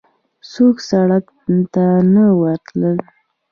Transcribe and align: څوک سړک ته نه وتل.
څوک 0.51 0.75
سړک 0.89 1.25
ته 1.73 1.85
نه 2.13 2.25
وتل. 2.39 2.81